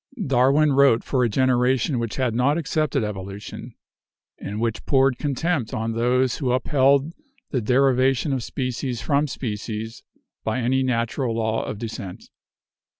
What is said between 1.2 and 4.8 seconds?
a generation which had not accepted evolution, and